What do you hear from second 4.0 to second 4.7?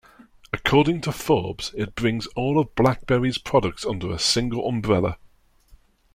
a single